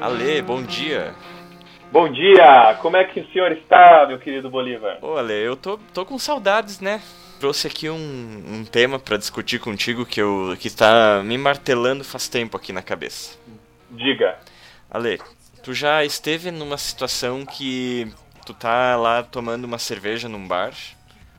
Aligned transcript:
Ale, 0.00 0.42
bom 0.42 0.62
dia. 0.62 1.14
Bom 1.90 2.10
dia! 2.12 2.76
Como 2.82 2.96
é 2.96 3.04
que 3.04 3.20
o 3.20 3.32
senhor 3.32 3.52
está, 3.52 4.04
meu 4.06 4.18
querido 4.18 4.50
Bolívar? 4.50 4.98
Ô, 5.00 5.16
Ale, 5.16 5.32
eu 5.32 5.56
tô, 5.56 5.78
tô 5.94 6.04
com 6.04 6.18
saudades, 6.18 6.80
né? 6.80 7.00
Trouxe 7.40 7.66
aqui 7.66 7.88
um, 7.88 7.96
um 7.96 8.64
tema 8.64 8.98
para 8.98 9.16
discutir 9.16 9.58
contigo 9.58 10.04
que, 10.04 10.20
eu, 10.20 10.56
que 10.58 10.68
está 10.68 11.22
me 11.24 11.38
martelando 11.38 12.04
faz 12.04 12.28
tempo 12.28 12.56
aqui 12.56 12.72
na 12.72 12.82
cabeça. 12.82 13.38
Diga. 13.90 14.36
Ale, 14.90 15.18
tu 15.62 15.72
já 15.72 16.04
esteve 16.04 16.50
numa 16.50 16.76
situação 16.76 17.46
que 17.46 18.12
tu 18.44 18.52
tá 18.52 18.96
lá 18.96 19.22
tomando 19.22 19.64
uma 19.64 19.78
cerveja 19.78 20.28
num 20.28 20.46
bar 20.46 20.72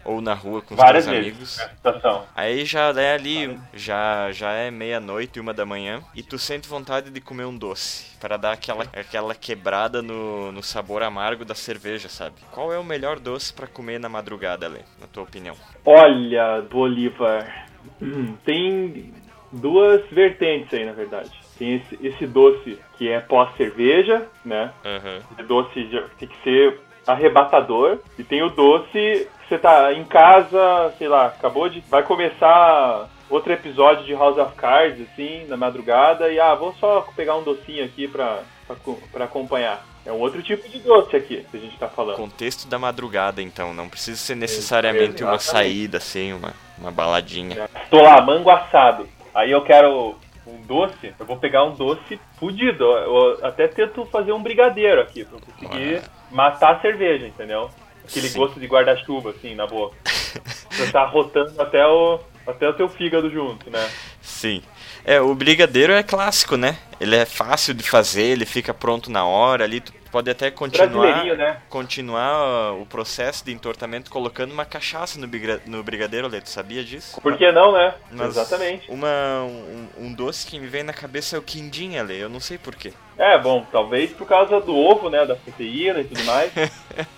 ou 0.08 0.22
na 0.22 0.34
rua 0.34 0.62
com 0.62 0.74
os 0.74 0.80
Várias 0.80 1.06
vezes 1.06 1.60
amigos. 1.60 1.70
situação. 1.76 2.26
Aí 2.34 2.64
já 2.66 2.90
é 3.00 3.14
ali, 3.14 3.60
já, 3.74 4.32
já 4.32 4.52
é 4.54 4.72
meia-noite, 4.72 5.40
uma 5.40 5.54
da 5.54 5.66
manhã, 5.66 6.02
e 6.16 6.24
tu 6.24 6.40
sente 6.40 6.68
vontade 6.68 7.12
de 7.12 7.20
comer 7.20 7.46
um 7.46 7.56
doce, 7.56 8.18
para 8.20 8.38
dar 8.38 8.54
aquela, 8.54 8.86
aquela 8.96 9.36
quebrada 9.36 10.02
no, 10.02 10.52
no 10.52 10.64
sabor 10.64 11.04
amargo 11.04 11.44
da 11.44 11.54
cerveja, 11.54 12.08
sabe? 12.08 12.36
Qual 12.52 12.72
é 12.72 12.80
o 12.80 12.84
melhor 12.84 13.20
doce 13.20 13.54
para 13.54 13.68
comer 13.68 14.00
na 14.00 14.08
madrugada, 14.08 14.66
Ale, 14.66 14.80
na 15.00 15.08
tua 15.08 15.24
opinião? 15.24 15.56
Olha, 15.86 16.62
Bolívar, 16.62 17.68
hum, 18.02 18.36
tem 18.46 19.14
duas 19.52 20.06
vertentes 20.10 20.74
aí, 20.74 20.86
na 20.86 20.94
verdade. 20.94 21.32
Tem 21.58 21.76
esse, 21.76 22.00
esse 22.02 22.28
doce 22.28 22.80
que 22.98 23.10
é 23.10 23.20
pós-cerveja, 23.20 24.26
né? 24.46 24.72
Aham. 24.86 25.20
Esse 25.34 25.44
doce 25.44 25.90
tem 26.18 26.28
que 26.28 26.44
ser 26.44 26.80
arrebatador. 27.08 28.00
E 28.20 28.24
tem 28.24 28.44
o 28.44 28.50
doce 28.50 29.28
você 29.48 29.58
tá 29.58 29.94
em 29.94 30.04
casa, 30.04 30.94
sei 30.98 31.08
lá, 31.08 31.28
acabou 31.28 31.70
de. 31.70 31.82
Vai 31.90 32.04
começar 32.04 33.08
outro 33.30 33.54
episódio 33.54 34.06
de 34.06 34.14
House 34.14 34.38
of 34.38 34.56
Cards, 34.56 35.02
assim, 35.02 35.46
na 35.48 35.56
madrugada, 35.56 36.30
e 36.30 36.40
ah, 36.40 36.54
vou 36.54 36.74
só 36.80 37.08
pegar 37.16 37.36
um 37.36 37.44
docinho 37.44 37.84
aqui 37.84 38.08
pra, 38.08 38.42
pra, 38.68 38.76
pra 39.12 39.26
acompanhar. 39.26 39.86
É 40.06 40.12
um 40.12 40.20
outro 40.20 40.42
tipo 40.42 40.68
de 40.70 40.80
doce 40.80 41.16
aqui 41.16 41.46
que 41.50 41.58
a 41.58 41.60
gente 41.60 41.78
tá 41.78 41.88
falando. 41.88 42.16
Contexto 42.16 42.68
da 42.68 42.80
madrugada, 42.80 43.42
então, 43.42 43.74
não 43.74 43.90
precisa 43.90 44.18
ser 44.18 44.36
necessariamente 44.36 45.24
uma 45.24 45.36
Exatamente. 45.36 45.44
saída, 45.44 45.98
assim, 45.98 46.34
uma, 46.34 46.54
uma 46.78 46.92
baladinha. 46.92 47.70
Tô 47.90 48.02
lá, 48.02 48.22
mango 48.22 48.50
assado. 48.50 49.08
Aí 49.34 49.52
eu 49.52 49.62
quero 49.62 50.16
um 50.48 50.62
doce, 50.62 51.14
eu 51.20 51.26
vou 51.26 51.38
pegar 51.38 51.64
um 51.64 51.74
doce 51.74 52.20
fudido. 52.40 52.84
Eu 52.84 53.46
até 53.46 53.68
tento 53.68 54.06
fazer 54.06 54.32
um 54.32 54.42
brigadeiro 54.42 55.02
aqui, 55.02 55.26
pra 55.26 55.38
eu 55.38 55.42
conseguir 55.42 56.02
matar 56.32 56.76
a 56.76 56.80
cerveja, 56.80 57.28
entendeu? 57.28 57.70
Aquele 58.04 58.30
Sim. 58.30 58.40
gosto 58.40 58.60
de 58.60 58.68
guarda-chuva, 58.68 59.32
assim, 59.32 59.54
na 59.56 59.68
boca. 59.68 59.96
Você 60.72 60.92
tá 60.92 61.06
rotando 61.06 61.62
até 61.62 61.86
o, 61.86 62.20
até 62.46 62.70
o 62.70 62.74
teu 62.74 62.88
fígado 62.88 63.30
junto, 63.30 63.70
né? 63.70 63.90
Sim. 64.22 64.62
É, 65.04 65.20
o 65.20 65.34
brigadeiro 65.36 65.94
é 65.94 66.04
clássico, 66.04 66.56
né? 66.56 66.78
Ele 67.00 67.16
é 67.16 67.26
fácil 67.26 67.74
de 67.74 67.84
fazer, 67.88 68.24
ele 68.24 68.46
fica 68.46 68.74
pronto 68.74 69.12
na 69.12 69.26
hora 69.26 69.64
ali, 69.64 69.82
tu 69.82 69.94
pode 70.12 70.30
até 70.32 70.50
continuar 70.50 71.24
né? 71.36 71.62
continuar 71.70 72.74
uh, 72.74 72.82
o 72.82 72.86
processo 72.86 73.46
de 73.46 73.52
entortamento 73.52 74.10
colocando 74.10 74.52
uma 74.52 74.66
cachaça 74.66 75.20
no, 75.20 75.28
no 75.68 75.84
brigadeiro, 75.84 76.26
Ale, 76.26 76.42
tu 76.42 76.50
sabia 76.50 76.84
disso? 76.84 77.22
Por 77.22 77.38
que 77.38 77.52
não, 77.52 77.72
né? 77.72 77.94
Mas 78.12 78.30
Exatamente. 78.30 78.90
Uma, 78.90 79.44
um, 79.44 79.88
um 80.00 80.14
doce 80.14 80.48
que 80.48 80.60
me 80.60 80.68
vem 80.68 80.84
na 80.84 80.94
cabeça 80.94 81.36
é 81.36 81.40
o 81.40 81.44
quindim, 81.44 81.98
Ale, 81.98 82.18
eu 82.18 82.30
não 82.30 82.40
sei 82.40 82.58
porquê. 82.58 82.94
É, 83.18 83.38
bom, 83.38 83.66
talvez 83.72 84.12
por 84.12 84.28
causa 84.28 84.60
do 84.60 84.76
ovo, 84.76 85.10
né? 85.10 85.26
Da 85.26 85.36
proteína 85.36 86.00
e 86.02 86.06
tudo 86.06 86.24
mais. 86.24 86.52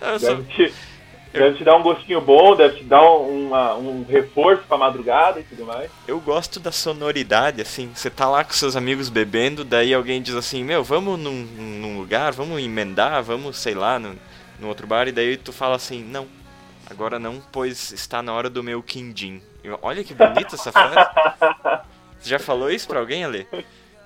Eu 0.00 0.18
só- 0.20 0.36
Deve 1.40 1.56
te, 1.58 1.64
dar 1.64 1.76
um 1.76 1.82
gostinho 1.82 2.20
bom, 2.20 2.54
deve 2.56 2.78
te 2.78 2.84
dar 2.84 3.02
um, 3.02 3.46
uma- 3.48 3.74
um 3.74 4.04
reforço 4.04 4.62
pra 4.68 4.76
madrugada 4.78 5.40
e 5.40 5.42
tudo 5.44 5.64
mais. 5.66 5.90
Eu 6.06 6.20
gosto 6.20 6.58
da 6.60 6.70
sonoridade, 6.72 7.60
assim, 7.60 7.90
você 7.94 8.08
tá 8.08 8.28
lá 8.28 8.44
com 8.44 8.52
seus 8.52 8.76
amigos 8.76 9.08
bebendo, 9.08 9.64
daí 9.64 9.92
alguém 9.92 10.22
diz 10.22 10.34
assim, 10.34 10.62
meu, 10.64 10.82
vamos 10.84 11.18
num, 11.18 11.32
num 11.42 11.98
lugar, 11.98 12.32
vamos 12.32 12.62
emendar, 12.62 13.22
vamos, 13.22 13.56
sei 13.58 13.74
lá, 13.74 13.98
no, 13.98 14.14
no 14.60 14.68
outro 14.68 14.86
bar, 14.86 15.08
e 15.08 15.12
daí 15.12 15.36
tu 15.36 15.52
fala 15.52 15.74
assim, 15.76 16.02
não, 16.04 16.26
agora 16.88 17.18
não, 17.18 17.42
pois 17.52 17.90
está 17.92 18.22
na 18.22 18.32
hora 18.32 18.48
do 18.48 18.62
meu 18.62 18.82
quindim. 18.82 19.42
Eu- 19.62 19.78
olha 19.82 20.04
que 20.04 20.14
bonita 20.14 20.54
essa 20.54 20.70
frase. 20.70 20.94
Você 22.20 22.28
já 22.30 22.38
falou 22.38 22.70
isso 22.70 22.86
pra 22.86 23.00
alguém, 23.00 23.24
Ale? 23.24 23.46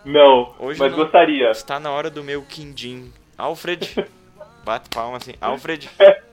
Não, 0.04 0.54
Hoje 0.58 0.78
mas 0.80 0.92
não. 0.92 0.98
gostaria. 0.98 1.50
Está 1.50 1.78
na 1.78 1.90
hora 1.90 2.08
do 2.08 2.22
meu 2.24 2.40
quindim. 2.42 3.12
Alfred, 3.36 4.06
bate 4.64 4.88
palma 4.88 5.16
assim, 5.18 5.34
Alfred, 5.40 5.90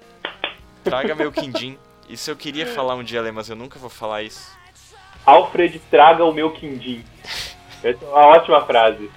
traga 0.86 1.16
meu 1.16 1.32
quindim. 1.32 1.78
Isso 2.08 2.30
eu 2.30 2.36
queria 2.36 2.68
falar 2.68 2.96
um 2.96 3.04
dia, 3.04 3.20
Ale, 3.20 3.32
mas 3.32 3.50
eu 3.50 3.56
nunca 3.56 3.80
vou 3.80 3.90
falar 3.90 4.22
isso. 4.22 4.56
Alfred, 5.26 5.82
traga 5.90 6.24
o 6.24 6.32
meu 6.32 6.52
quindim. 6.52 7.04
Essa 7.84 8.06
é 8.06 8.08
uma 8.08 8.28
ótima 8.28 8.62
frase. 8.66 9.10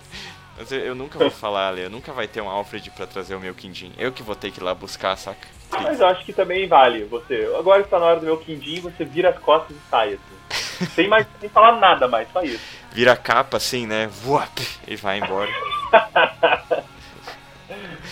Mas 0.56 0.73
eu, 0.73 0.81
eu 0.81 0.95
nunca 0.95 1.19
vou 1.19 1.31
falar, 1.31 1.69
Ale. 1.69 1.83
Eu 1.83 1.91
nunca 1.91 2.12
vai 2.12 2.27
ter 2.27 2.41
um 2.41 2.49
Alfred 2.49 2.91
pra 2.91 3.06
trazer 3.06 3.34
o 3.34 3.41
meu 3.41 3.55
quindim. 3.55 3.93
Eu 3.99 4.11
que 4.11 4.23
vou 4.23 4.34
ter 4.34 4.51
que 4.51 4.59
ir 4.59 4.65
lá 4.65 4.75
buscar, 4.75 5.17
saca? 5.17 5.47
Mas 5.71 6.01
eu 6.01 6.06
acho 6.06 6.25
que 6.25 6.33
também 6.33 6.67
vale. 6.67 7.05
Você, 7.05 7.53
agora 7.59 7.83
está 7.83 7.99
na 7.99 8.06
hora 8.06 8.21
do 8.21 8.27
meu 8.27 8.39
quindim, 8.39 8.81
você 8.81 9.05
vira 9.05 9.29
as 9.29 9.39
costas 9.39 9.77
e 9.77 9.81
sai, 9.91 10.15
assim. 10.15 10.87
Sem 10.95 11.09
mais, 11.09 11.27
sem 11.41 11.49
falar 11.49 11.79
nada 11.79 12.09
mais, 12.09 12.29
só 12.33 12.41
isso. 12.43 12.65
Vira 12.93 13.12
a 13.12 13.17
capa 13.17 13.56
assim, 13.56 13.87
né? 13.87 14.06
Vuap! 14.06 14.59
E 14.87 14.97
vai 14.97 15.19
embora. 15.19 15.50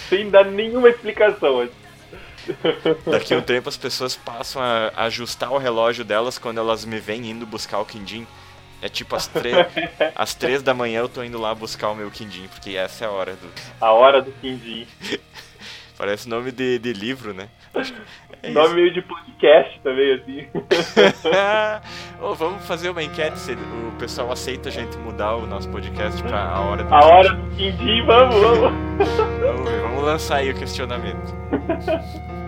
Sem 0.09 0.29
dar 0.31 0.45
nenhuma 0.45 0.89
explicação. 0.89 1.61
assim. 1.61 1.86
Daqui 3.11 3.35
a 3.35 3.39
um 3.39 3.43
tempo 3.43 3.69
as 3.69 3.77
pessoas 3.77 4.17
passam 4.17 4.63
a 4.63 4.91
ajustar 5.05 5.53
o 5.53 5.59
relógio 5.59 6.05
delas 6.05 6.39
quando 6.39 6.59
elas 6.59 6.85
me 6.85 6.99
veem 6.99 7.31
indo 7.31 7.47
buscar 7.47 7.79
o 7.79 7.85
quindim. 7.85 8.27
É 8.83 8.89
tipo 8.89 9.17
às, 9.17 9.27
tre 9.27 9.53
às 10.15 10.35
três 10.35 10.63
da 10.63 10.75
manhã 10.75 11.01
eu 11.01 11.09
tô 11.09 11.23
indo 11.23 11.41
lá 11.41 11.55
buscar 11.55 11.91
o 11.91 11.95
meu 11.95 12.11
quindim, 12.11 12.47
porque 12.49 12.77
essa 12.77 13.05
é 13.05 13.09
a 13.09 13.11
hora 13.11 13.33
do. 13.33 13.49
A 13.81 13.93
hora 13.93 14.21
do 14.21 14.33
quindim. 14.33 14.87
Parece 15.97 16.29
nome 16.29 16.53
de, 16.53 16.79
de 16.79 16.93
livro, 16.93 17.33
né? 17.33 17.49
É 18.43 18.51
Nome 18.51 18.75
meio 18.75 18.93
de 18.93 19.01
podcast 19.01 19.81
também, 19.81 20.13
assim. 20.13 20.47
Ô, 22.21 22.35
vamos 22.35 22.67
fazer 22.67 22.91
uma 22.91 23.03
enquete 23.03 23.39
se 23.39 23.53
o 23.53 23.93
pessoal 23.99 24.31
aceita 24.31 24.69
a 24.69 24.73
gente 24.73 24.97
mudar 24.99 25.37
o 25.37 25.47
nosso 25.47 25.71
podcast 25.71 26.23
pra 26.23 26.49
a 26.49 26.61
hora 26.61 26.85
do 26.85 26.95
A 26.95 27.05
hora 27.05 27.33
do 27.33 27.57
quindim, 27.57 28.05
vamos, 28.05 28.35
vamos. 28.35 29.36
Lançar 30.07 30.37
aí 30.37 30.51
o 30.53 30.55
questionamento. 30.55 31.35